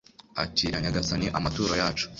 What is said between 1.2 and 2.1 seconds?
amaturo yacu